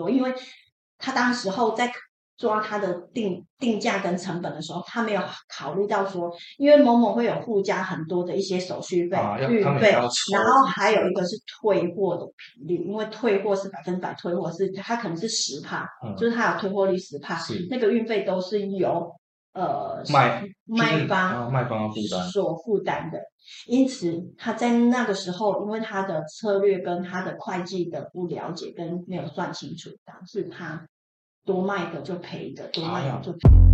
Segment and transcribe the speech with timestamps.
[0.00, 0.34] 多，因为
[0.98, 1.92] 他当时候在
[2.36, 5.20] 抓他的定定价跟成本的时候，他没有
[5.54, 12.24] 考虑到说，因为某某会有附加很多的一些手续费、啊运费，然后还有一个是退货的
[12.56, 16.16] 频率，因为退货是百分百退货，是它可能是十帕，嗯。
[16.16, 17.38] 就是它有退货率十帕，
[17.68, 19.14] 那个运费都是由
[19.52, 23.20] 呃卖卖方啊卖方要负担所负担的。
[23.66, 30.86] 因此，他在那个时候，因为他的策略跟他的会计的不了解跟没有算清楚，导致他
[31.44, 33.69] 多卖的就赔的，多卖的就赔。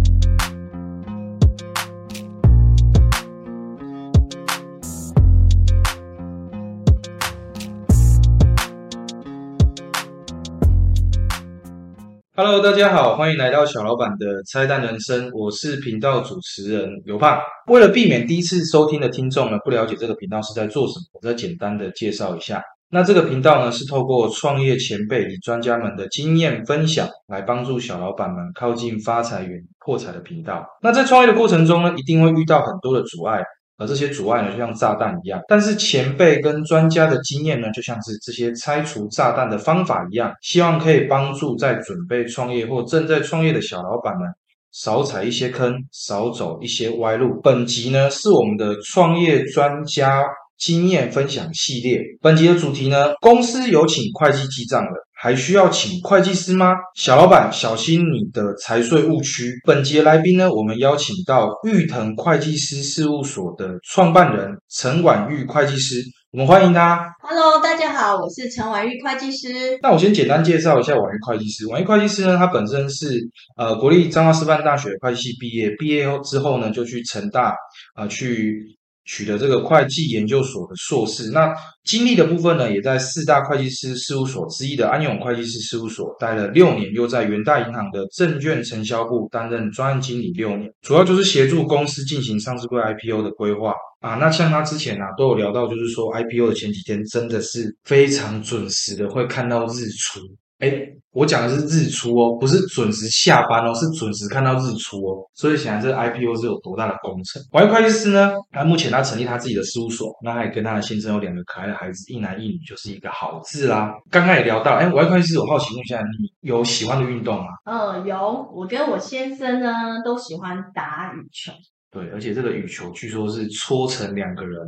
[12.38, 17.40] Hello，大家好，欢迎来到小老板的拆弹人生，我是频道主持人刘胖。
[17.68, 22.62] 为了避免第一次收听的听众呢不了解这个频道是在做什么，我再简单的介绍一下。
[22.90, 30.62] 那这个频道呢是透过创业前辈与专家们的经验分享，来帮助小老板们靠近发财源破财的频道。
[30.82, 33.42] 那在创业的过程中呢，一定会遇到很多的阻碍，
[33.78, 35.40] 而这些阻碍呢，就像炸弹一样。
[35.48, 44.28] 但是前辈跟专家的经验呢，就像是这些拆除炸弹的方法一样，希望可以帮助在准备创业或正在创业的小老板们。
[44.72, 47.40] 少踩一些坑，少走一些歪路。
[47.40, 50.22] 本集呢是我们的创业专家
[50.58, 52.02] 经验分享系列。
[52.20, 54.90] 本集的主题呢，公司有请会计记账的，
[55.26, 56.72] 还需要请会计师吗？
[56.94, 59.52] 小老板，小心你的财税误区。
[59.64, 67.12] 本节来宾呢，我们邀请到玉腾会计师事务所的创办人陈婉玉会计师，我们欢迎他。
[67.20, 69.76] Hello，大家好，我是陈婉玉会计师。
[69.82, 71.66] 那我先简单介绍一下婉玉会计师。
[71.66, 73.20] 婉玉会计师呢，他本身是
[73.56, 77.48] 呃国立彰化师范大学会计系毕业，毕业后之后呢，就去成大
[77.96, 78.62] 啊、呃去
[79.06, 81.30] 取得这个会计研究所的硕士。
[81.30, 81.54] 那
[81.84, 93.72] 经历的部分呢，也在四大会计师事务所之一的安永会计师事务所待了六年，又在元大银行的证券承销部担任专案经理六年，主要就是协助公司进行上市柜 IPO 的规划。
[94.00, 100.20] 啊，那像他之前啊都有聊到，就是说 IPO 的前几天真的是非常准时的会看到日出。
[100.58, 100.72] 哎，
[101.12, 105.22] 我讲的是日出哦，不是准时下班哦，是准时看到日出哦。
[105.34, 107.42] 所以显然这个 IPO 是有多大的工程。
[107.52, 113.92] 王会计师呢，他目前他成立他自己的事务所，那他也跟他的先生有两个可爱的孩子，一男一女，就是一个好字啦。
[114.10, 117.46] 刚刚也聊到，哎，王会计师，我好奇问一下，你有喜欢的运动吗？
[117.64, 119.72] 嗯，有，我跟我先生呢
[120.04, 121.52] 都喜欢打羽球。
[121.90, 124.58] 对，而且这个羽球据说是搓成两个人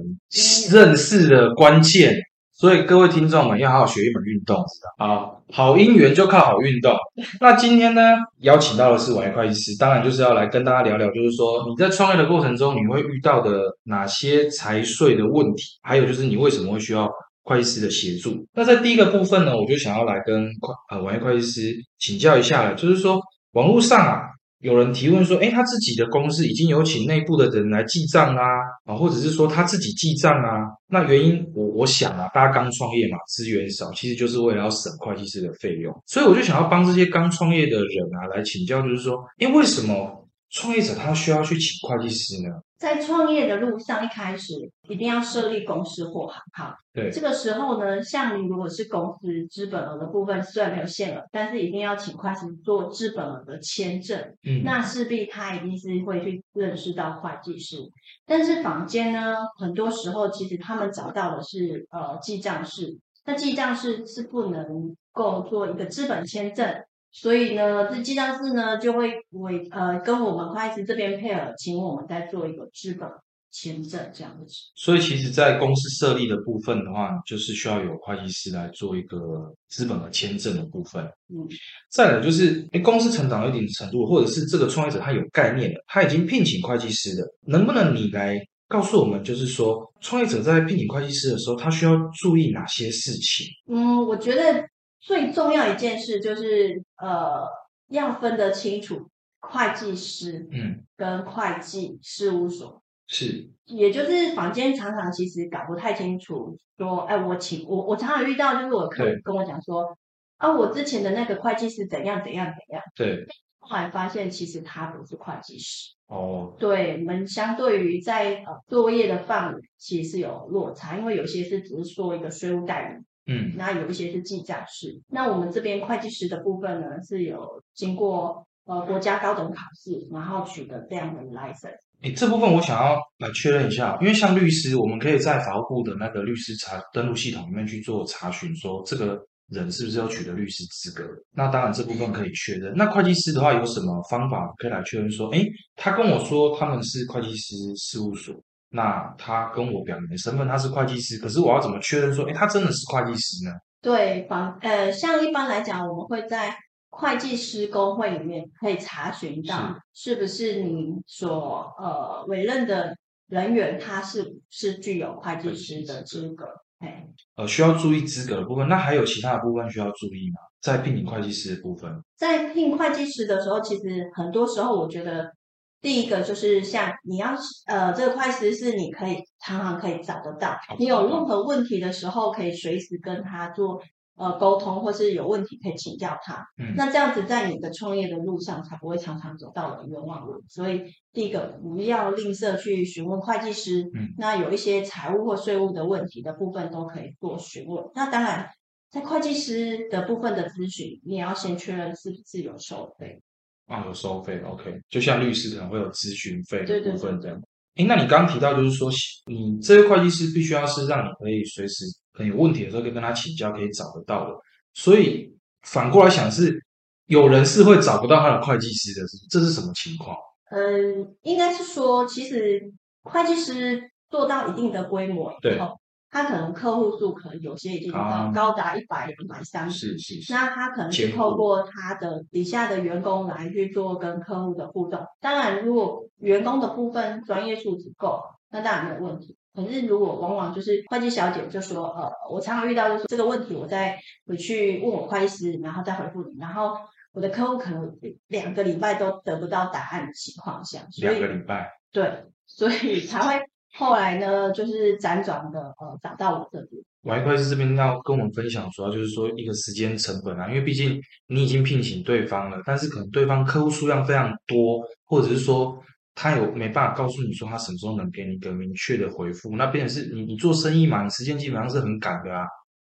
[0.70, 2.14] 认识的关键，
[2.58, 5.30] 所以各位听众们要好好学一门运动，知道啊？
[5.52, 6.92] 好姻缘就靠好运动。
[7.40, 8.02] 那今天呢，
[8.40, 17.08] 邀请到的是王会计师，当然就是要来跟大家聊聊，就是说你在创业的过程中，你会遇到的哪些财税的问题，还有就是你为什么会需要
[17.44, 18.44] 会计师的协助。
[18.54, 23.20] 那在第一个部分呢，我就想要来跟会呃王会计师请教一下了，就是说
[23.52, 24.22] 网络上啊。
[24.60, 28.42] 有人提问说：“哎，他自己的公司已经有请内部的人来记账啊，
[28.86, 30.66] 啊，或者是说他自己记账啊？
[30.88, 37.86] 那原因我我想啊，大家刚创业嘛，资源少，其实就是为了要省会计师的费用，所以我就想要帮这些刚创业的人
[38.20, 42.48] 啊来请教，就是说，哎，为什么创业者他需要去请会计师呢？
[42.78, 44.54] 在创业的路上，一开始
[44.88, 46.72] 一定要设立公司或行号。
[46.94, 54.18] 对这个时候呢，像你如果是公司资本额的部分，虽然没有限额，但是一定要请会计师做资本额的签证。
[54.44, 57.78] 嗯，那势必他一定是会去认识到会计师。
[58.24, 62.96] 但是坊间呢，很多时候其实他们找到的是呃记账师，
[63.26, 66.84] 那记账师是不能够做一个资本签证。
[67.12, 73.08] 所以呢，这记账师呢就会为呃跟我们会计师这边配合，请我们再做一个资本
[73.50, 74.54] 签证这样子。
[74.74, 81.02] 所以其实，在公司设立的部分的话，就是需要有会计师来做一个资本的签证的部分。
[81.30, 81.48] 嗯，
[81.90, 93.46] 再来就是，哎，公司成长到一定程度，或者是这个创业者他有概念了，他已经聘请会计师了，能不能你来告诉我们，就是说，创业者在聘请会计师的时候，他需要注意哪些事情？
[93.66, 94.67] 嗯，我觉得
[95.00, 97.46] 最重要一件事就是呃
[97.88, 99.08] 要分得清楚
[99.40, 102.82] 会计师嗯，跟会计事务所。
[103.10, 109.96] 是，也就是坊间常常其实搞不太清楚，说，哎，我请我我常常遇到，就是我客人跟我讲说，
[110.36, 113.26] 啊，我之前的那个会计师怎样怎样怎样，对，
[113.60, 131.76] 后来发现其实他不是会计师，哦，对，我们相对于在呃作业的范围其实是有落差，因为有些是只是说一个税务代理，嗯，那有一些是计价师，那我们这边会计师的部分呢是有经过呃国家高等考试，然后取得这样的 license。
[132.00, 139.20] 诶，这部分我想要来确认一下，因为像律师，我们可以在法务部的那个律师查登录系统里面去做查询，说这个
[139.50, 141.04] 人是不是要取得律师资格？
[141.34, 142.72] 那当然这部分可以确认。
[142.76, 148.34] 那会计师的话有什么方法可以来确认说，诶，他跟我说他们是会计师事务所，
[148.70, 153.52] 那他跟我表明的身份他是会计师，可是我要怎么确认说，哎，他真的是会计师呢？
[153.80, 156.54] 对，房呃，像一般来讲，我们会在
[156.90, 162.96] 会计师工会里面可以查询到，是不是你所呃委任的
[163.28, 166.46] 人员，他是是具有会计师的资格。
[166.80, 167.06] 哎，
[167.36, 170.40] 呃，需要注意资格的部分，那还有其他的部分需要注意吗？
[170.60, 175.32] 在聘请会计师的部分，在聘会计师的时候，其实很多时候我觉得，
[175.80, 177.34] 第一个就是像你要
[177.66, 183.80] 呃，这个会计师是你可以常常可以找得到，你有任何问题的时候，可以随时跟他做。
[184.20, 190.42] 呃，沟通或是有问题可以请教他，嗯，那这样子在你的创业的路上才不会常常走到了冤枉路。
[190.48, 190.82] 所以
[191.12, 197.84] 第一个不要吝啬去询问会计师，嗯，那有一些财务或税务的问题的部分都可以做询问。
[197.94, 198.48] 那当然，
[198.90, 203.22] 在会计师的部分的咨询，你也要先确认是不是有收费
[203.68, 207.40] 啊，有收费，OK，就像律师可能会有咨询费的部分这样。
[207.76, 208.90] 哎，那你刚刚提到就是说，
[209.26, 214.34] 你这个会计师必须要是让你可以随时可能有问题的时候可以跟他请教，可以找得到的。
[214.74, 215.30] 所以
[215.62, 216.58] 反过来想是，
[217.06, 220.16] 有人是会找不到他的会计师的，这是什么情况？
[220.50, 222.72] 嗯，应该是说，其实
[223.02, 225.78] 会计师做到一定的规模以后。
[226.10, 229.94] 他可能客户数可能有些已经高高达一百、一百三十，
[230.30, 235.04] 那他可能是透过他的底下的员工来去做跟客户的互动。
[235.20, 239.36] 当然，如果员工的部分专业素质够，那当然没有问题。
[239.54, 246.74] 可是如果往往就是会计小姐就说，呃，我常常遇到就是这个问题，我再回去问我会计师，然后再回复你，然后
[247.12, 247.94] 我的客户可能
[248.28, 253.44] 两个礼拜都得不到答案的情况下，两个礼拜，对，所以才会。
[253.78, 256.82] 后来呢，就是辗转的呃找到我这边。
[257.02, 265.80] 王会计师这边要跟我们分享，主要就是说一个时间成本啊，因为毕竟你已经聘请对方了，但是可能对方客户数量非常多，或者是说
[266.16, 272.44] 他有没办法告诉你说他什么时候能给你一个明确的回复，那变成是你你做生意嘛，你时间基本上是很赶的啊。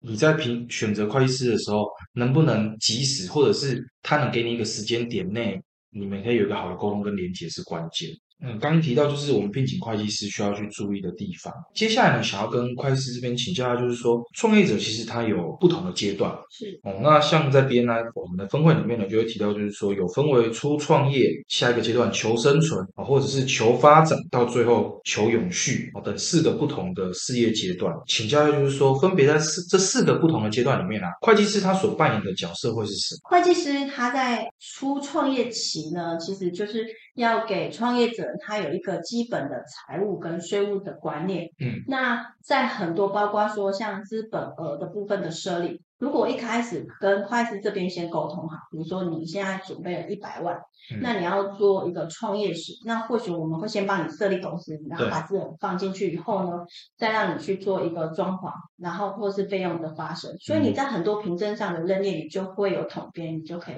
[0.01, 5.59] 你在评选择会计师的时候，能不能及时，或者是他能给你一个时间点内，
[5.91, 8.11] 你们可以有一个好的沟通跟连接是关键。
[8.43, 11.53] 嗯，刚刚提到就是我们聘请会计师需要去注意的地方。
[11.75, 16.31] 接下来呢，想要跟会计师这边请教一下，就是说创业者其实他有不同的阶段。
[16.51, 27.95] 是哦，那像在 BNI 我们的分会里面呢，就会提到，就是说有分为初创业、下一个阶段求生存啊，或者是求发展，到最后求永续啊等四个不同的事业阶段。
[28.07, 33.21] 请教一下就是说，分别在四这四个不同的阶段里面啊，会计师他所扮演的角色会是什么？
[33.31, 38.25] 会计师他在初创业期呢，其实就是要给创业者。
[38.41, 50.61] 他有一个基本的财务跟税务的观念，嗯，那在很多包括说像资本额的部分的设立，如果一开始跟会计这边先沟通好，比如说你现在准备了一百万，
[51.01, 56.65] 那你要做一个创业时，那或许我们会先帮你设立公司，然后把资本放进去以后呢，
[56.99, 63.77] 再让你去做一个装潢，然后或是费用的发生，所以你在很多凭证上的认列，你就会有统编，你就可以。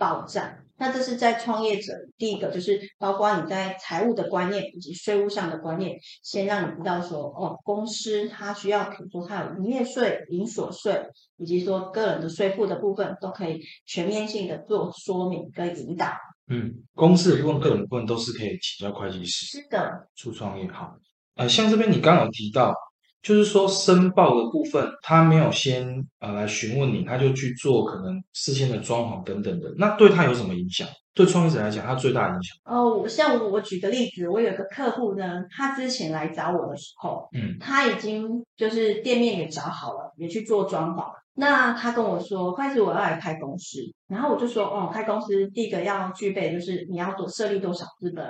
[0.00, 10.98] 保障，那这是在创业者第一个就是包括你在财务的观念以及税务上的观念，先让你知道说，哦，公司它需要，比如说它有营业税、营所税，
[11.36, 16.10] 以及说个人的税负的部分，都可以全面性的做说明跟引导。
[16.48, 19.58] 嗯，公司的部分、个人部分都是可以请教会计师。
[19.58, 20.96] 是的，初创业好。
[21.34, 22.72] 呃，像这边你刚有提到。
[23.22, 30.88] 就是说，申报的部分，他没有先呃来询问你，他就去做可能事先的装潢等等的，那对他有什么影响？
[31.12, 41.04] 对创业者来讲，他最大的影响哦，像我举个例子，我有个客户呢，他之前来找我的时候，嗯，他已经就是店面也找好了，也去做装潢。
[41.34, 48.24] 那他跟我说，开始我要来开公司，然后我就说，哦，开公司第一个要具备就是你要多设立多少资本。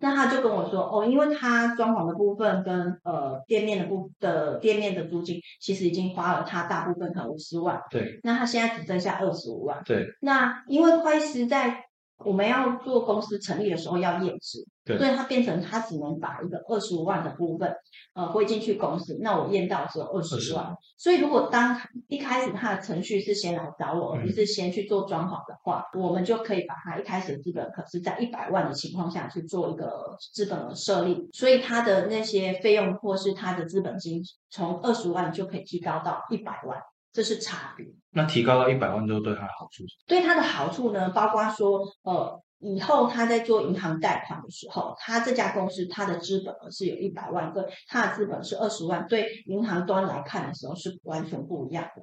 [0.00, 7.80] 那他就跟我说，哦，因为他装潢的部分跟呃店面的部的店面的租金，其实已经花了他大部分可能五十万。
[7.90, 8.18] 对。
[8.22, 9.80] 那他现在只剩下二十五万。
[9.84, 10.06] 对。
[10.20, 11.84] 那因为会计师在。
[12.22, 14.62] 我们要做公司成立的时候要验资，
[14.98, 17.74] 所以他变成他只能把一个二十五万的部分，
[18.14, 19.18] 呃，汇进去公司。
[19.20, 36.78] 那我验到只有二十万，所以如果当一开始他的程序是先来找我，而不是先去做装潢的话，我们就可以把他一开始的资本可是在一百万的情况下去做一个资本的设立，所以他的那些费用或是他的资本金从二十万就可以提高到一百万。
[37.12, 37.84] 这是差别。
[38.12, 39.82] 那提高到一百万之后，对他的好处？
[40.06, 52.02] 对他的好处呢，包括说，呃，以后他在做银行贷款的时候，他这家公司他的资本额是有一百万，跟他的资本是二十万，对银行端来看的时候是完全不一样的。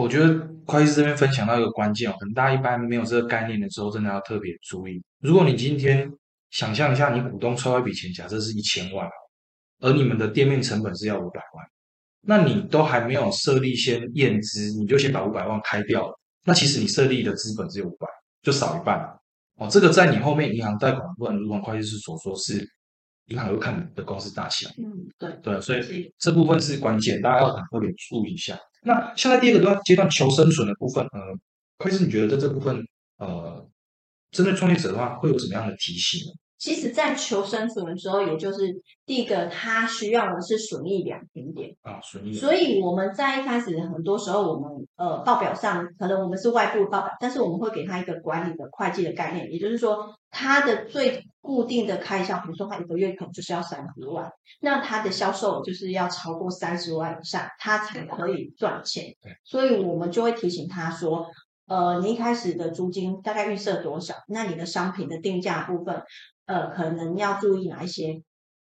[0.00, 5.00] 我觉得会计师这边分享到一个关键哦，可能大家一般没有这个概念的时候，真的要特别注意。
[5.20, 6.10] 如果你今天
[6.50, 9.08] 想象一下，你股东抽到一笔钱，假设是一千万，
[9.80, 11.66] 而你们的店面成本是要五百万，
[12.22, 18.08] 那你都还没有设立先验资，你就先把五百万开掉了，那其实你设立的资本只有五百，
[18.42, 19.20] 就少一半了
[19.56, 19.68] 哦。
[19.70, 22.66] 这个在你后面银行贷款部分，如同会计师所说是。
[23.28, 24.84] 银行会看你的公司大小，嗯，
[25.18, 28.54] 对对，所以这部分是关键，大家要特别注意一下。
[28.82, 31.20] 那现在第二个段阶段求生存的部分，呃，
[31.78, 32.76] 会是你觉得在这部分，
[33.16, 33.66] 呃，
[34.30, 36.32] 针对创业者的话，会有什么样的提醒呢？
[36.64, 42.32] 其实，在求生存的时候，也就是第一个，他需要的是损益两平点啊，损益。
[42.32, 59.14] 所以我们在一开始很多时候，我们呃报表上可能我们是外部报表，但是我们会给他一个管理的会计的概念，也就是说，他的最固定的开销，比如说他一个月可能就是要三十万，那他的销售就是要超过三十万以上，他才可以赚钱。
[59.22, 61.26] 对，所以我们就会提醒他说，
[61.66, 64.14] 呃，你一开始的租金大概预设多少？
[64.28, 66.02] 那你的商品的定价部分。
[66.46, 68.22] 呃，可能要注意哪一些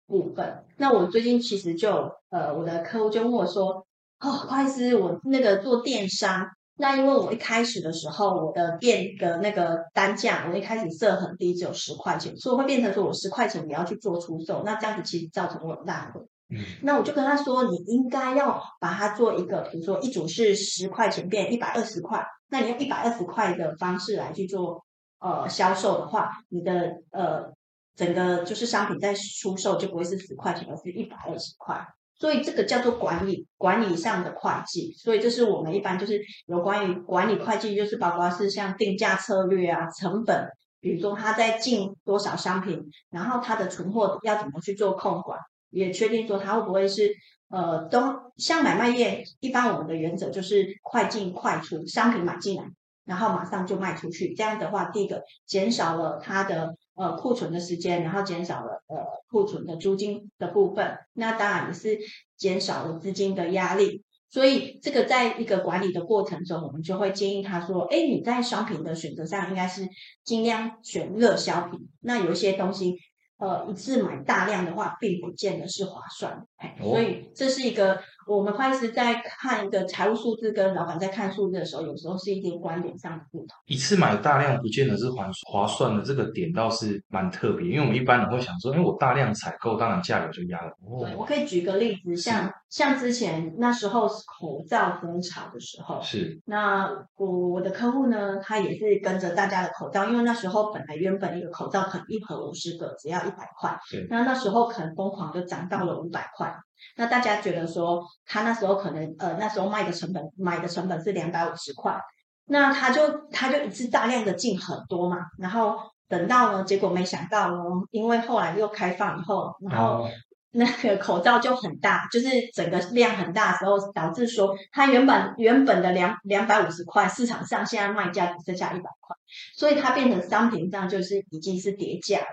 [0.07, 0.65] 部分？
[0.77, 3.87] 那我最近其实就呃，我的客户就问我说
[4.21, 16.21] ：“哦，不好意思，我那个做电商，那因为我一开始的时候，我的店的那个单价，我一开始设很低，只有十块钱，所以会变成说我十块钱也要去做出售，那这样子其实造成我很大的。
[16.51, 24.85] 嗯，那我就跟他说，你应该要把它做一个，比如说一组是十块钱变一百二十块，那你用一百二十块的方式来去做
[25.21, 27.54] 呃销售的话，你的呃。
[27.97, 31.81] 整个就是商品在出售就不会是十块钱，而是一百二十块，
[32.19, 34.93] 所以这个叫做管理管理上的会计。
[34.95, 40.49] 所以这是我们一般就是有关于管理会计，就是包括是像定价策略啊、成本，
[40.81, 45.39] 比如说他在进多少商品，然后他的存货要怎么去做控管，
[45.71, 47.13] 也确定说他会不会是
[47.49, 52.65] 呃都像买卖业，一般我们的原则就是快进快出，商品买进来，
[53.05, 54.35] 然后马上就卖出去。
[54.35, 56.75] 这样的话，第一个减少了它的。
[56.95, 58.97] 呃，库存的时间，然后减少了呃
[59.29, 61.99] 库存的租金的部分，那当然也是
[62.37, 64.03] 减少了资金的压力。
[64.31, 69.89] 所以这个在一个管理的过程中，我们就会建议他说：，哎，你在商品的选择上，应该是
[70.25, 71.89] 尽量选热销品。
[72.01, 72.97] 那有一些东西，
[73.39, 76.47] 呃，一次买大量的话，并不见得是划算。
[76.57, 78.01] 哎，所以这是一个。
[78.27, 83.49] 我们开始在看一个财务数字，跟老板在看数字的时候，有时候是一点观点上的不同。
[83.67, 87.69] 一次买大量不见得是划划算的，这个点倒是蛮特别。
[87.69, 90.73] 因为我们一般人会想说，哎，我大量采购，当然价格就压了。
[91.01, 103.79] 对，我可以举个例子，像像之前那时候口罩风潮的时候，是那我我的客户呢，他也是跟着大家的口罩，因为那时候本来原本一个口罩可能一盒五十个只要一百块，
[104.09, 106.55] 那那时候可能疯狂就涨到了五百块。
[106.97, 111.99] 那大家觉得说，他那时候可能呃，那时候卖的成本买的成本是两百五十块，
[112.47, 115.77] 那他就他就一次大量的进很多嘛，然后
[116.09, 117.59] 等到呢，结果没想到呢，
[117.91, 120.09] 因为后来又开放以后，然后
[120.53, 129.17] 那个口罩就很大，就是整个量很大的时候，导致说它原本原本的两两百五十块，市场上现在卖价只剩下一百块，
[129.57, 132.27] 所以它变成商品上就是已经是叠价了，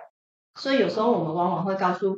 [0.54, 2.18] 所以有时候我们往往会告诉。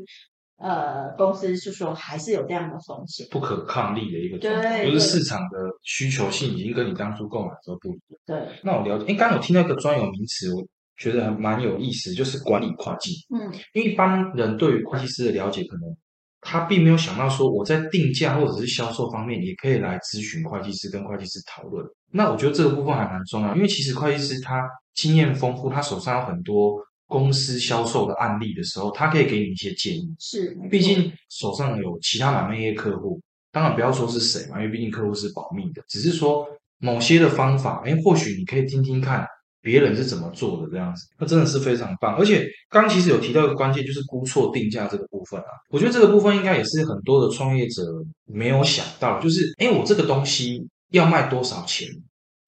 [0.57, 8.19] 呃，公司是说还是有这样的风险，不可抗力的一个状态，就是市场的需求性已经跟你当初购买的时候不一样。
[8.25, 10.63] 对，那我了解，哎，刚刚有听到一个专有名词，我
[10.95, 13.11] 觉得还蛮有意思，就是管理会计。
[13.35, 15.97] 嗯，因为一般人对于会计师的了解，可能
[16.39, 21.85] 他并没有想到说，我在定价或者是销售方面，也可以来咨询会计师，跟会计师讨论。
[22.11, 24.61] 那我觉得这个部分还蛮重要，因为其实会计师他
[24.93, 26.79] 经验丰富，他手上有很多。
[27.13, 30.09] 公司销售的案例的时候，他可以给你一些建议。
[30.19, 35.83] 是，毕竟手上有其他买卖业客户，当然不要说是谁嘛，因为毕竟客户是保密的。
[35.87, 36.47] 只是说
[36.79, 39.23] 某些的方法，哎，或许你可以听听看
[39.61, 42.15] 别人是怎么做的这样子，那真的是非常棒。
[42.15, 45.51] 而且刚其实有提到一个关键，就是估错定价这个部分啊。
[45.69, 47.83] 我觉得这个部分应该也是很多的创业者
[48.25, 51.87] 没有想到，就是哎，我这个东西要卖多少钱，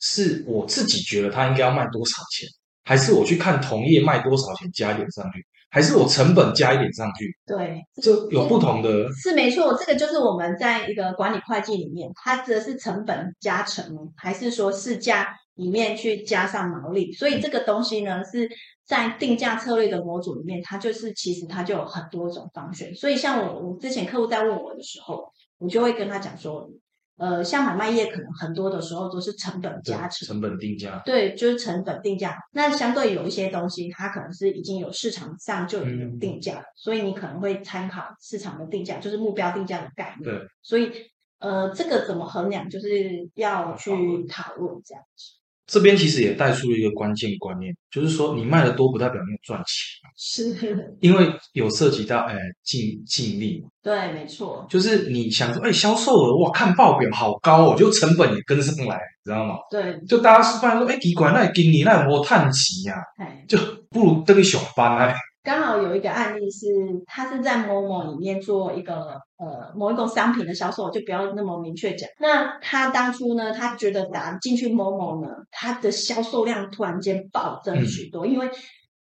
[0.01, 2.50] 是我自己觉得它应该要卖多少钱。
[2.85, 7.35] 还是我去看同业卖多少钱加一点上去，还是我成本加一点上去？
[7.45, 9.11] 对，就有不同的。
[9.11, 17.11] 是没错，这个就是我们在一个管理会计里面，它指的是成本加成，还是说市价里面去加上毛利？
[17.11, 18.47] 所以这个东西呢，是
[18.85, 22.93] 在定价策略的模组里面，它就是其实它就有很多种方选。
[22.93, 25.25] 所以像我，我之前客户在问我的时候，
[25.57, 26.69] 我就会跟他讲说。
[27.17, 32.38] 呃，像买卖业可能很多的时候都是成本加成，成本定价，对，就是成本定价。
[32.51, 40.36] 那相对有一些东西，它可能是已经有市场上就有定价，所以你可能会参考市场的定价，就是目标定价的概念。
[40.36, 40.91] 对，所以。
[41.38, 43.91] 呃，这个怎么衡量，就是要去
[44.27, 45.34] 讨论这样子。
[45.67, 59.55] 这边其实也带出了一个关键观念，就是说你卖的多不代表你有赚钱，是，因为有涉及到哎净净利嘛，对，没错，就是你想说哎销售额哇看报表好高哦，就成本也跟上来，知道吗？
[59.72, 62.95] 对，就大家是发现说哎奇怪，那今年那有没探级呀？
[63.17, 63.57] 哎，就
[63.89, 65.15] 不如登个小班哎。
[65.45, 66.65] 刚好有一个案例是，
[67.05, 72.09] 他是在某某里面做一个呃某一个商品的销售，就不要那么明确讲。
[72.19, 78.49] 那他当初呢，他觉得打进去某某呢，他的销售量突然间暴增许多，因为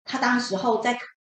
[0.03, 0.95] 他当时候在。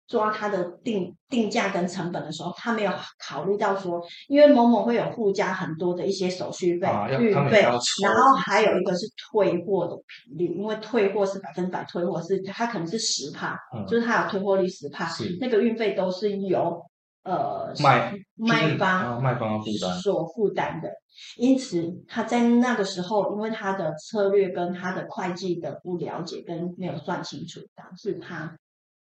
[0.09, 6.87] 抓它的定定价跟成本的时候，他没有考虑到说，因为某某会有附加很多的一些手续费、
[7.19, 13.55] 运费，然后还有一个是退货的频率，因为退货是百分百退货，是它可能是十帕，
[13.87, 15.07] 就是它有退货率十帕，
[15.39, 16.83] 那个运费都是由
[17.23, 20.89] 呃卖卖方卖方负担所负担的。
[21.37, 28.57] 因此他在那个时候，因为他的策略跟他的会计的不了解跟没有算清楚，导致他。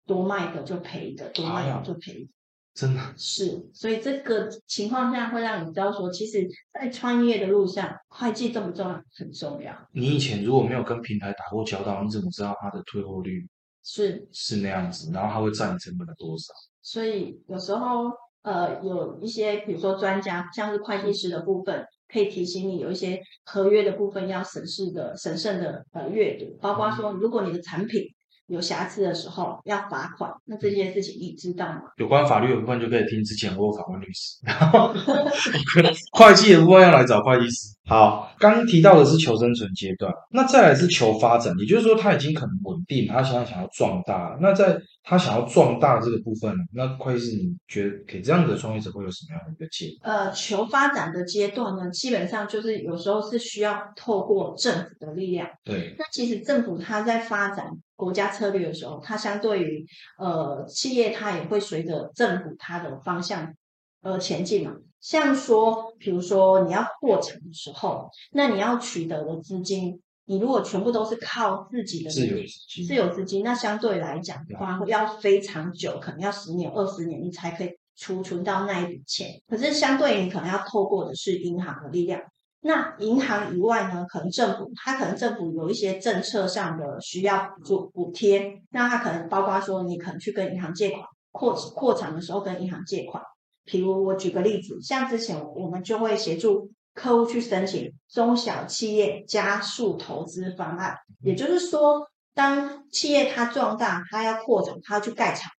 [0.06, 2.28] 多卖的就赔的，多卖的就赔，
[2.74, 3.70] 真的是。
[3.72, 9.00] 所以这个情况下会让你知道说，其实，在创业的路上，会计重不重要？
[9.16, 9.72] 很重要。
[9.92, 13.46] 你以前如果没有跟平台打过交道，你怎么知道它的退货率
[13.84, 15.12] 是是那样子？
[15.12, 16.52] 然后它会占你成本的多少？
[16.82, 18.10] 所以有时候，
[18.42, 28.02] 呃，有一些比如说专家，像是会计师的部分，可以提醒你有一些合约的部分要审视的、审慎的呃阅读，包括说，如果你的产品。
[28.50, 31.82] 有瑕疵的时候要罚款，那这件事情你知道吗？
[31.96, 34.38] 有关法律的部分就可以听之前我有访问律师，
[36.12, 37.74] 会计的部分要来找会计师。
[37.90, 44.38] 好，刚提到的是求生存阶段，那再来是求发展，也就是说他已经可能稳定，他现在想要壮大。
[44.40, 49.98] 那在他想要壮大这个部分，那会计师你觉得给这样的创业者会有什么样的一个建议？
[50.02, 55.48] 呃，求发展的阶段呢，基本上就是有时候是需要透过政府的力量。
[55.64, 57.66] 对，那其实政府它在发展。
[57.96, 59.84] 国家策略的时候，它相对于
[60.18, 63.52] 呃企业，它也会随着政府它的方向
[64.00, 64.72] 而前进嘛。
[65.00, 79.40] 像说，比如说你要扩产的时候，那你要取得的资金，你如果全部都是靠自己的自有资金，自有资金，那相对来讲的话，要非常久，可能要十年、二十年，你才可以储存到那一笔钱。
[79.48, 82.20] 可是相对你可能要透过的是银行的力量。
[82.62, 84.04] 那银行以外呢？
[84.06, 93.22] 可能政府，它可能政府有一些政策上的需要做补贴，那它可能包括说，你可能去跟银行借款，扩扩产的时候跟银行借款。
[93.66, 105.50] 譬如我举个例子，像之前我们就会协助客户去申请中小企业加速投资方案，也就是说，当企业它壮大，它要扩展，它要去盖厂，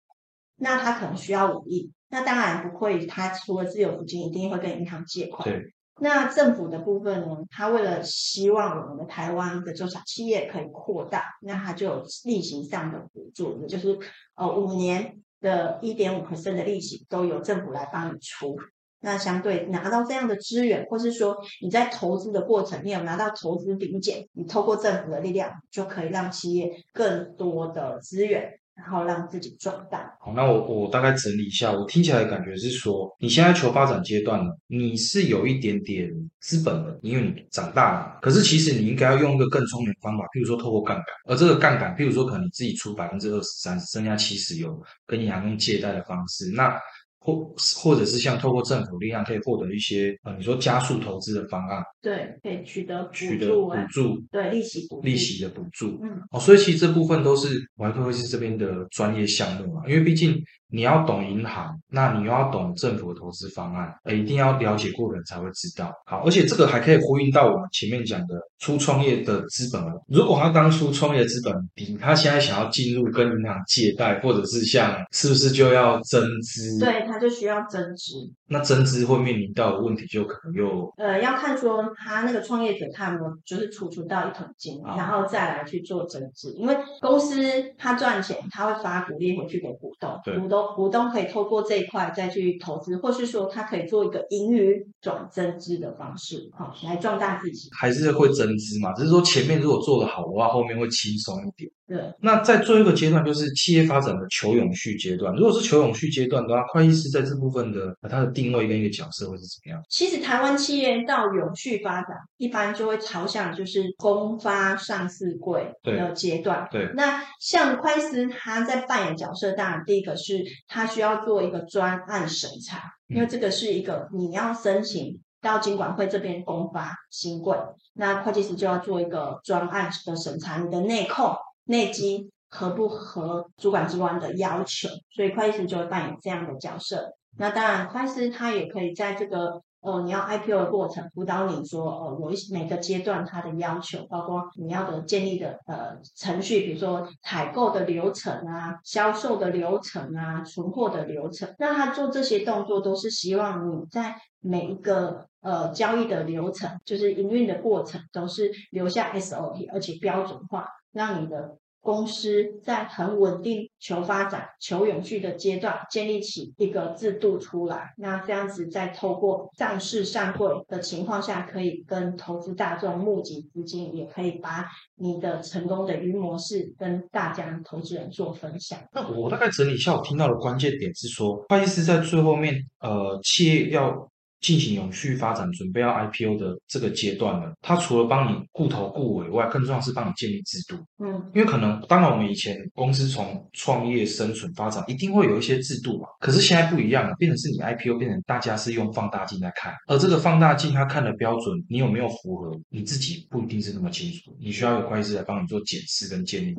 [0.57, 5.43] 那它可能需要五亿，那当然不会，它除了自有资金，一定会跟银行借款。
[5.43, 5.73] 对。
[5.99, 7.27] 那政府的部分呢？
[7.51, 13.99] 它为了希望我们的台湾的中小企业可以扩大，那它就有例行上的补助，也就是
[14.33, 18.56] 呃五年的一点五%的利息都由政府来帮你出。
[19.04, 28.61] 那相对拿到这样的资源，或是说你在投资的过程，你有拿到投资顶减，你透过政府的力量，就可以让企业更多的资源。
[28.75, 30.12] 然后让自己壮大。
[30.19, 38.19] 好，那我我大概整理一下，我听起来的感觉是说，你现在求发展阶段了，你是有一点点资本的，因为你长大了。
[38.21, 41.05] 可是其实你应该要用一个更聪明的方法，譬如说透过杠杆。
[41.27, 46.49] 而这个杠杆，譬如说可能你自己出百分之二十三，剩下七十有跟银行用借贷的方式。
[46.51, 46.79] 那
[47.21, 60.41] 或或者是像透过政府力量可以获得一些呃，你说加速投资的方案，对，可以取得取得补助，对利息补利息的补助，嗯，哦，所以其实这部分都是外汇会是这边的专业项目嘛，因为毕竟。
[60.71, 65.91] 你要懂银行，那你又要懂政府的投资方案，呃，一定要了解过的人才会知道。
[66.05, 70.01] 好，而且这个还可以呼应到我们前面讲的初创业的资本额。
[70.07, 76.79] 如果他当初创业资本低，他现在想要进入跟银行借贷，或者是像是不是就要增资？
[76.79, 78.13] 对，他就需要增资。
[78.47, 86.53] 那增资会面临到的问题就可能又呃，要看说他那个创业者他有没有就是储存到一桶金，然后再来去做增资。
[86.53, 87.41] 因为公司
[87.77, 90.61] 他赚钱，他会发股利回去给股东，股东。
[90.76, 97.69] 股东可以透过这一块再去投资，或是说他可以做一个盈余转增资的方式，哈，来壮大自己。
[97.80, 98.93] 还是会增资嘛？
[98.93, 101.71] 只是说前面如果做得好的话，后面会轻松一点。
[101.91, 102.13] 对。
[102.21, 105.36] 那在最后一个阶段，就是企业发展的求永续阶段。
[105.36, 109.84] 如果是求永续阶段的话，会计师在这部分的它的定位跟一个角色会是怎么样？
[109.89, 116.67] 其实台湾企业到永续发展，一般就会朝向就是公发上市柜的阶段。
[116.71, 116.89] 对。
[116.95, 120.45] 那像会计师他在扮演角色，当然第一个是。
[120.67, 127.58] 他需要做一个专案审查，因为这个是一个你要申请到金管会这边公发新贵，
[127.93, 131.36] 那会计师就要做一个专案的审查，你的内控
[131.71, 137.15] 内基合不合主管机关的要求，所以会计师就会扮演这样的角色。
[137.38, 139.62] 那当然，会计师他也可以在这个。
[139.84, 151.55] 哦，你要 IPO 的过程辅导你说，哦，有一每个阶段它的要求，包括你要的建立的呃程序，比如说采购的流程啊、销售的流程啊、存货的流程。
[151.57, 161.57] 那他做这些动作都是希望你在每一个呃交易的流程，就是营运的过程，都是留下 SOP，而且标准化，让你的。
[161.82, 167.94] 公司在很稳定、求发展、求永续的阶段，建立起一个制度出来。
[167.98, 174.65] 那这样子，在透过上市上柜的情况下，可以跟投资大众募集资金，也可以把
[174.96, 178.80] 你的成功的云模式跟大家投资人做分享。
[178.94, 184.11] 那我大概整理一下，我听到的关键点是说，会计师在最后面，呃，企业要。
[184.41, 190.75] 进行永续发展，准备要 IPO 的这个阶段呢，它除了帮你顾头顾尾外，更重要是帮你建立制度。
[190.97, 196.08] 嗯，因为可能当然我们以前公司从创业生存发展，一定会有一些制度嘛。
[196.19, 204.36] 可是现在不一样了，变成是你 IPO 变成大家是用放大镜来看，而这个放大镜它看的标准，你有没有符合，你自己不一定是那么清楚。
[204.39, 206.56] 你需要有会计师来帮你做检视跟建立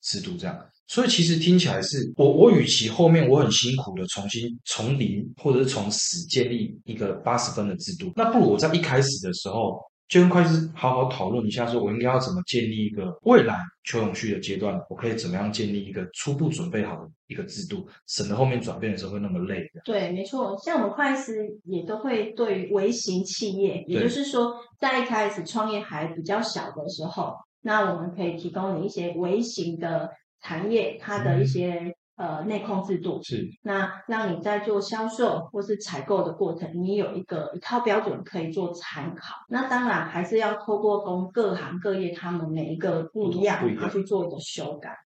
[0.00, 0.58] 制度，这样。
[0.88, 19.68] 所以其实听起来是我我与其后面我很辛苦的重新从零或者是从死建立一个八十分的制度，那不如我在一开始的时候就跟会计师好好讨论一下，说我应该要怎么建立一个未来求永续的阶段，我可以怎么样建立一个初步准备好的一个制度，省得后面转变的时候会那么累。
[19.84, 30.08] 对，没错，像我们会计师也都会对于微型企业，也就是说在一开始创业还比较小的时候，那我们可以提供你一些微型的。
[30.40, 39.34] 产业它的一些呃内控制度是，那让你在做销售或是采购的过程，你有一个一套标准可以做参考。
[39.48, 44.96] 那当然还是要透过公各行各业他们每一个不一样，他去做一个修改。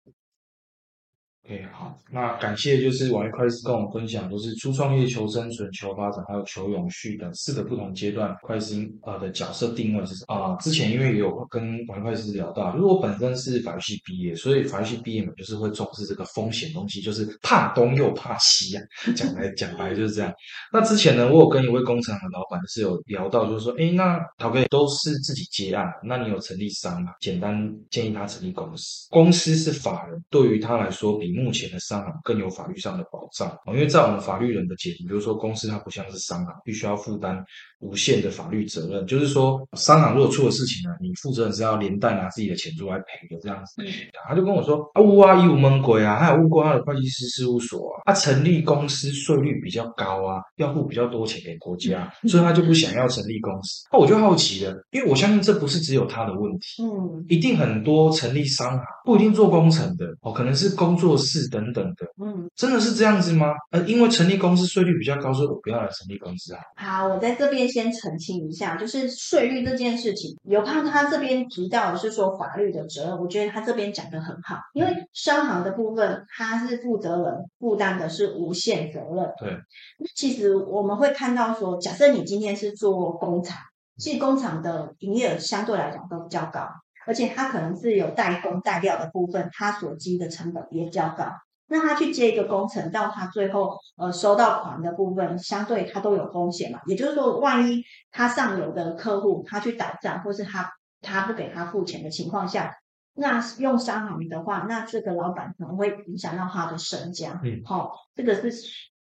[1.47, 10.57] OK，好，那感谢就是王一会计师跟我们分享，就是初创业、求生存、求发展，还有求永续等四个不同阶段，会计师呃的角色定位是什么啊？
[10.57, 18.83] 之前因为有跟王一会计师聊到，如果本身是法律系毕业，所以法律系毕业嘛，就是会重视这个风险东西，就是怕东又怕西啊。
[19.17, 20.31] 讲来讲白就是这样。
[20.71, 27.13] 那之前呢，我有跟一位工厂的老板是有聊到，就是说，哎，那陶哥都是自己接案，那你有成立商吗？
[27.19, 31.30] 简单建议他成立公司，公司是法人，对于他来说比。
[31.33, 33.59] 目前的商行更有法律上的保障。
[33.69, 37.45] 因为在我们法律人的解读，比如说公司它不像是商行，必须要负担
[37.81, 39.07] 无限的法律责任。
[39.07, 43.83] 就是说，商行如果出了事情呢，你负责人是要连带拿自己的钱出来赔的这样子。
[44.27, 53.87] 他就跟我说啊，乌啊，有闷鬼啊，还有乌过他的会计师事务所啊，他成立公司税率比较高啊，要付比较多钱给国家，所以他就不想要成立公司。
[53.93, 61.11] 那我就好奇了，因为我相信这不是只有他的问题，嗯，一定很多成立商行不一定做工程的哦，可能是工作。
[61.21, 63.49] 室等等的，嗯，真的是这样子吗？
[63.73, 66.61] 呃，因为成立公司税率比较高，所以我不要来成立公司啊。
[66.77, 79.33] 好，我在这边先澄清一下，就是税率这件事情，有怕他这边提到的是说法律的责任，我觉得他这边讲的很好，因为商行的部分，他是负责人负担的是无限责任。
[79.39, 79.51] 对，
[79.99, 83.59] 那其实我们会看到说，假设你今天是做工厂，
[83.99, 86.69] 其实工厂的营业额相对来讲都比较高。
[87.07, 91.25] 而且它可能是有代工代料的部分，它所积的成本也比较高。
[91.73, 96.81] 那他去接一个工程，到他最后呃收到款的部分，相对他都有风险嘛。
[96.87, 100.69] 也就是说，万一他上游的客户他去倒账，或是他
[101.01, 102.75] 他不给他付钱的情况下，
[103.15, 107.41] 那用商行的话，那这个老板可能会影响到他的身家。
[107.45, 108.53] 嗯，好，这个是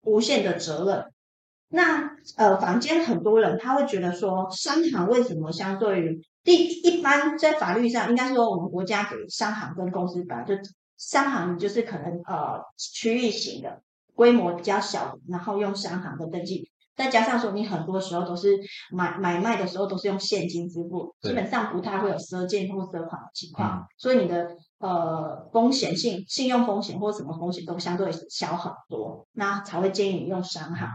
[0.01, 1.05] 无限的责任。
[1.69, 10.55] 那呃，房间很多人他会觉得说，商行为什么相对于第一般在法律上，应该说我们国家给商行跟公司本来就
[11.01, 13.81] 商行就是可能呃区域型的，
[14.13, 18.59] 规模比较小，然后用商行的登记，再加上说你很多时候都是
[18.91, 30.87] 买买卖的时候都是用现金支付，基本上不太会有赊借或赊款的情况，所以你的呃风险性信用风险或什么风险都相对小很多，那才会建议你用商行。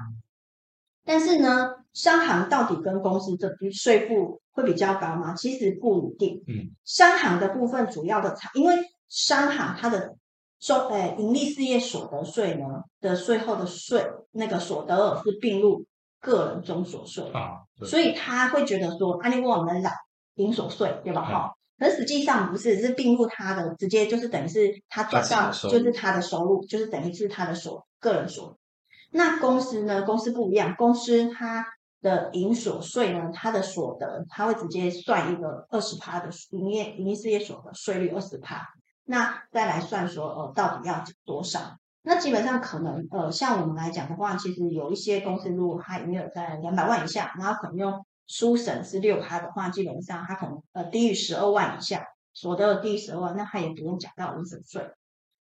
[1.04, 5.34] 但是呢，商行到底跟公司这税负会比较高吗？
[5.34, 6.44] 其实不一定。
[6.46, 8.76] 嗯，商行的部分主要的差，因为
[9.08, 10.16] 商行它的
[10.58, 12.64] 收诶盈利事业所得税呢
[13.00, 15.84] 的税后的税那个所得额是并入
[16.20, 19.92] 个人中所税啊，所以他会觉得说，啊，你我们来
[20.36, 21.22] 营所税对吧？
[21.22, 28.58] 哈，可实际上不是，是并入他的直接就是等于是他转到就是他的收入，就是等于是他的所个人所。
[29.12, 30.02] 那公司呢？
[30.02, 31.64] 公司不一样，公司它
[32.02, 38.66] 的营所税呢，它的所得，它会直接算一个二十趴的营业营业事业所得税率二十趴，
[39.06, 41.78] 那再来算说，呃，到底要多少？
[42.02, 54.90] 那基本上可能，呃，像我们来讲的话，其实有一些公司如果它营业额在两百万以下，然后可能用书审是六趴的话，基本上它可能呃低于十二万以下，所得低于十二万，那它也不用缴到营所税。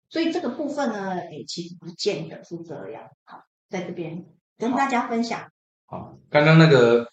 [0.09, 3.09] 所以这个部分呢，诶，其实不见得是这样。
[3.25, 4.25] 好，在这边
[4.57, 5.51] 跟大家分享。
[5.87, 7.07] 好，刚刚那个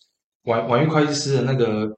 [0.45, 1.97] 婉婉玉会计师的那个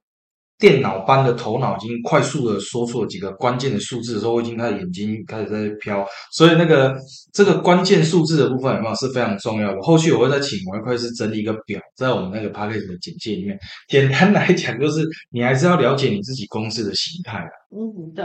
[0.65, 6.03] 电脑般的头脑，已经快速的说出了几个关键的数字的时候，我已经开始眼睛开始在飘。
[6.33, 6.97] 所以那个
[7.35, 9.83] 这个关键数字的部分有没有是非常重要的？
[9.83, 13.59] 后续我会再请婉玉会计师整理一个表，在我们那个 p a c k a g e 的简介里面。
[13.89, 17.51] 简单来讲，就是你还是要了解你自己公司的形态啊。
[17.71, 18.25] 嗯，对。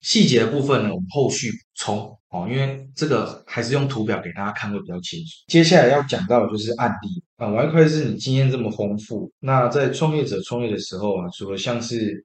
[0.00, 5.26] 细节的部分呢，我们后续补充哦，因为这个还是用图表给大家看会比较清楚。
[5.48, 12.22] 接下来要讲到的就是案例啊，我还可以是你经验这么丰富，那在创业者创业的时候啊，除了像是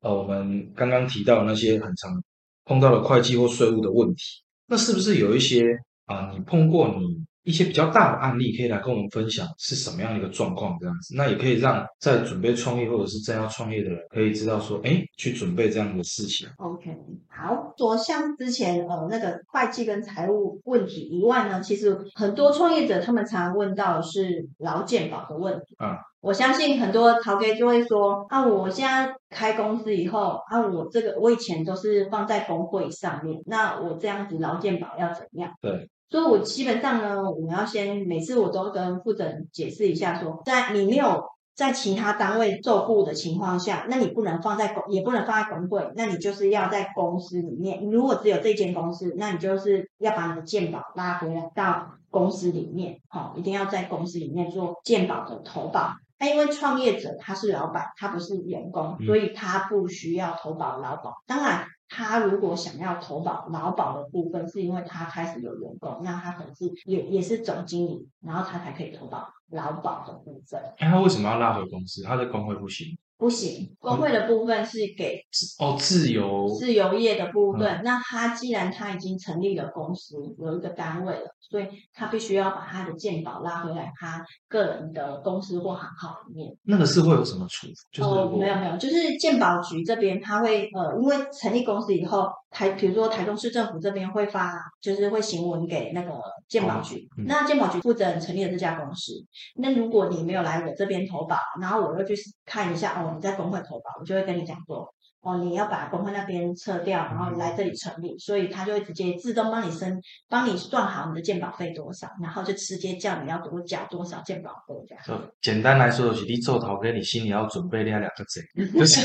[0.00, 2.22] 呃我们刚刚提到那些很常
[2.66, 4.22] 碰到的会计或税务的问题，
[4.66, 5.64] 那是不是有一些
[6.04, 7.24] 啊你碰过你？
[7.46, 16.48] 一些比较大的案例可以来跟我们分享是什么样的一个状况，这样子，那也可以让在准备创业或者是正要创业的人可以知道说，哎，去准备这样的事情。
[16.56, 16.90] OK，
[17.28, 25.76] 好，说像之前呃那个会计跟财务问题以外呢，其实很多创业者他们常问到的是劳健保的问题。
[25.78, 35.52] 啊，我相信很多陶哥就会说，啊，我现在开公司以后，啊，我这个我以前都是放在工会上面，那我这样子劳健保要怎样？
[35.62, 35.88] 对。
[36.08, 41.24] 所以，我基本上呢，我们要先每次我都跟负责人解释一下，说在你没有
[41.56, 47.90] 在其他单位受雇的情况下，那你不能放在公，也不能放在工会，那你就是要在公司里面。
[47.90, 55.94] 如果只有这间公司，那你就是要把你的健保拉回来到公司里面，好，一定要在公司里面做健保的投保。
[56.20, 61.14] 那因为创业者他是老板，他不是员工，所以他不需要投保劳保。
[61.26, 61.66] 当然。
[61.88, 70.60] 他如果想要投保劳保的部分，是因为他开始有员工，那他可能是也也是总经理，然后他才可以投保劳保的部分。
[70.80, 72.02] 那他为什么要拉回公司？
[72.02, 72.98] 他的工会不行。
[73.18, 75.18] 不行，工会的部分是给
[75.58, 77.80] 哦自由自由业的部分。
[77.82, 86.54] 那他既然他已经成立了公司，有一个单位了，所以他必须要把他的健保拉回来，他个人的公司或行号里面。
[86.64, 88.06] 那个是会有什么处罚？
[88.06, 94.52] 哦，没有没有，就是健保局这边他会呃，因为成立公司以后，台比如说台中市政府这边会发，
[94.82, 97.08] 就是会行文给那个健保局。
[97.26, 99.12] 那健保局负责人成立了这家公司，
[99.56, 102.14] 那如果你没有来我这边投保，然后我又去
[102.46, 103.12] 看一下哦。
[103.14, 104.88] 你在工会投保，我就会跟你讲说，
[105.20, 115.30] 哦，你要把工会那边撤掉，然后来这里成立，所以他就会直接自动帮你申，帮你算好你的健保费多少，然后就直接叫你要多缴多少健保费这样。
[115.42, 118.40] 简单来说就是你做头，跟你心里要准备那两个字，
[118.72, 119.00] 就是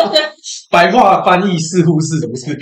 [0.70, 2.56] 白话翻译似乎是如此。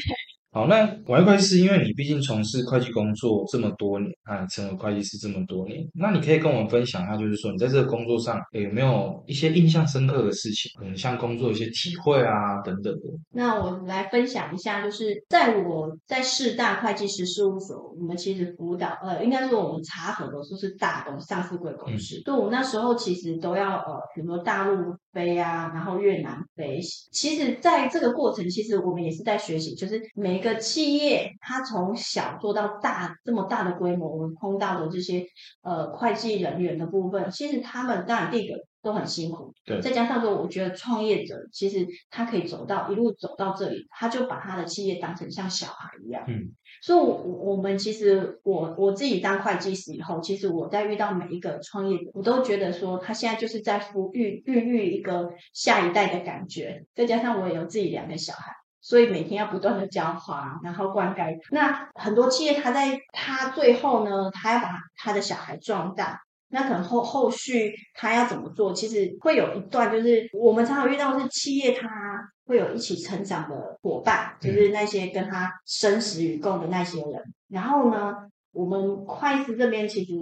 [0.55, 13.01] 好，那外会计师，因为你毕竟从事会计工作这么多年啊，成为会计师这么多年，那你可以跟我们分享一下，就是说你在这个工作上有没有一些印象深刻的事情，可能像工作一些体会啊等等的。
[13.31, 26.79] 那我来分享一下，就是在我在四大会计师事务所，我们其实辅导，呃，应该说我们查核的都是大公上市贵公司，对我那时候其实都要呃，比如说大陆飞啊，然后越南飞，
[27.11, 30.42] 其实在这个过程，其实我们也是在学习，就是每。
[30.43, 35.25] 一个企业，它从小做到大这么大的规模，我们碰到的这些
[35.63, 39.81] 呃会计人员的部分，其实他们当然第一个都很辛苦，对。
[39.81, 46.51] 再加上说，我觉得创业者其实他可以走到一路走到这里，他就把他的企业当成像小孩一样，嗯。
[46.83, 56.85] 所以，我我们其实我我自己当会计师以后，其实我在遇到每一个创业者，我都觉得说他现在就是在抚育孕育一个下一代的感觉。
[56.97, 58.53] 再加上我也有自己两个小孩。
[58.83, 61.39] 所以每天要不断的浇花，然后灌溉。
[61.53, 68.73] 那很多企业，他在他最后呢，他要把他的小孩壮大，那可能后后续他要怎么做？
[68.73, 71.89] 其实会有一段，就是我们常常遇到是企业，他
[72.45, 77.23] 会有一起成长的伙伴，就是那些跟他生死与共的那些人。
[77.49, 78.17] 然后呢，
[78.53, 80.13] 我们会计这边其实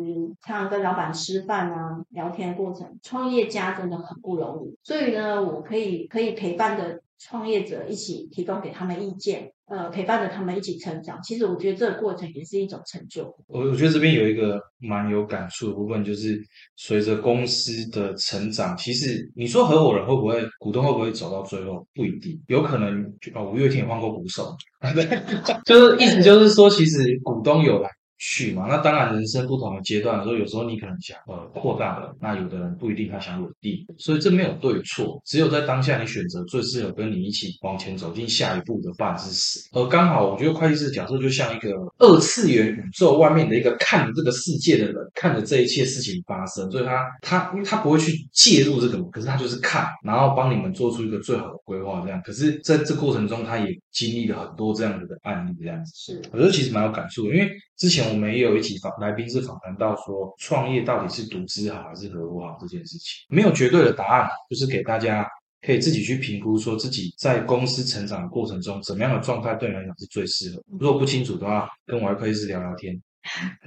[0.43, 4.79] 常常跟老板吃饭啊、聊天的过程，创业家真的很不容易。
[4.85, 7.01] 所以呢，我可以可以陪伴的。
[7.21, 11.21] 创业者一起提供给他们意见，呃，陪伴着他们一起成长。
[11.23, 13.25] 其实我觉得这个过程也是一种成就。
[13.47, 16.41] 我我觉得这边有一个蛮有感触的部分，就是
[16.77, 23.05] 随着公司的成长，其实你说合伙人会不会、股东会不会走到最后，不一定，有可能
[23.35, 23.51] 哦。
[23.51, 24.57] 五月天也换过鼓手，
[24.95, 25.05] 对，
[25.67, 28.67] 就是意思就是说，其实股东有来去嘛。
[28.69, 39.61] 那当然，人生不同的阶段的时候，有时候你可能想呃扩大了，那有的人不一定他想稳定，所以这没有对错，只有在当下你选择最适合跟你一起往前走进下一步的伴是谁。
[39.73, 52.21] 而刚好，我觉得会计师的角色就像一个二次元宇宙外面的一个看着这个世界的人，看着这一切事情发生，所以他他因为他不会去介入这个，可是他就是看，然后帮你们做出一个最好的规划，这样。
[52.23, 55.93] 可是在这过程中，他也经历了很多这样子的案例，这样子。
[55.95, 65.27] 是，我觉得其实蛮有感触的，因为之前我们也有一起访来宾是访谈到说，创业到底是独资好还是合伙好这件事情，没有绝对的答案，就是给大家
[65.63, 70.63] 可以自己去评估，说自己在公司成长的过程中，怎么样的状态对你来讲是最适合。
[70.79, 73.01] 如果不清楚的话，跟我的会计师聊聊天。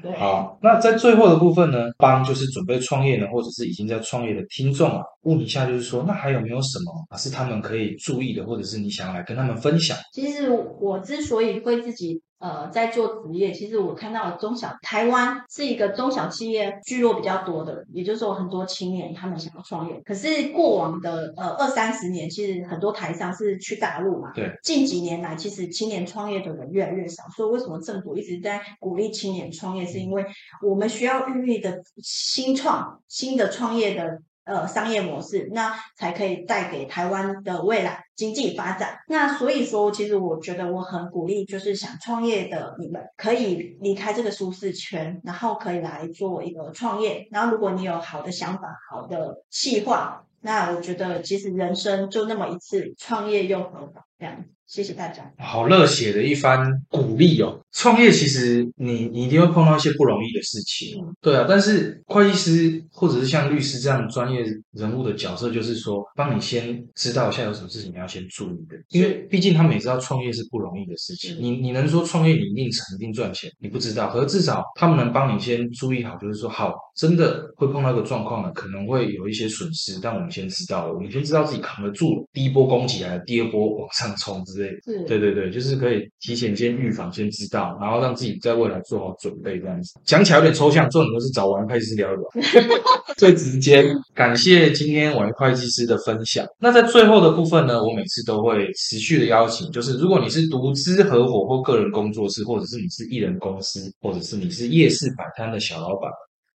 [0.01, 9.95] 对，好，那在最后的部分呢，帮就是准备创业呢，或者是已经在创业的听众啊，问一下，就是说，那还有没有什么啊是他们可以注意的，或者是你想要来跟他们分享？
[10.11, 20.01] 其实我之所以会自己呃在做职业，其实我看到中小台湾是一个中小企业聚落比较多的，也就是说很多青年他们想要创业。
[20.01, 27.23] 可是过往的呃二三十年，其实很多台商是去大陆嘛，对，近几年来，其实青年创业的人越来越少。
[27.33, 30.25] 所以为什么政府一直在鼓励青年创业，是因为
[30.61, 34.21] 我们需要孕育的新创新的创业的。
[34.45, 38.99] 呃，商业模式，那才可以带给台湾的未来经济发展。
[39.07, 47.27] 那所以说，其实我觉得我很鼓励，就是想创业的你们可以离开这个舒适圈，然后可以来做一个创业。
[47.31, 54.03] 然后，如果你有好的想法、好的计划，那我觉得其实人生就那么一次，创业又何妨？
[54.23, 54.45] 这样。
[54.65, 55.29] 谢谢大家。
[55.37, 57.59] 好热血的一番鼓励哦！
[57.73, 61.45] 创业其实你你一定会碰到一些不容易的事情，对啊。
[61.47, 71.35] 但是会计师或者是像律师这样专业人物的角色，就是说帮你先知道一下有什么事情你要先注意的，因为毕竟他们也知道创业是不容易的事情。
[71.39, 73.51] 你你能说创业你一定成一定赚钱？
[73.59, 84.69] 你不知道，可是至少他们能帮你先注意好，就是说好，真的会碰到一个状况了，可能会有一些损失，但我们先知道了，我们先知道自己扛得住第一波攻击来，第二波往上冲之类。
[85.07, 89.99] 对对对，就是可以提前先预防，先知道，然后让自己在未来做好准备，这样子。
[90.05, 92.77] 讲起来有点抽象，做很多是找王会计师聊一聊，
[93.17, 93.83] 最直接。
[94.13, 96.45] 感谢今天王会计师的分享。
[96.59, 106.11] 那在最后的部分呢，我每次都会持续的邀请，就是如果你是独资合伙或个人工作室，或者是你是艺人公司，或者是你是夜市摆摊的小老板。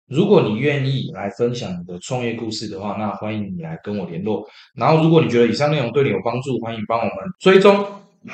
[0.07, 4.45] 如果你愿意来分享你的创业故事的话，那欢迎你来跟我联络。
[4.75, 7.85] 然后，如果你觉得以上内容对你有帮助，欢迎帮我们追踪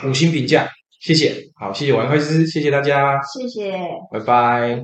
[0.06, 0.68] 五星评价，
[1.00, 1.34] 谢谢。
[1.56, 3.72] 好，谢谢王会师，谢谢大家，谢谢，
[4.12, 4.80] 拜拜。